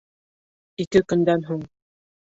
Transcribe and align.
Ике 0.85 1.03
көндән 1.13 1.47
һуң 1.51 1.65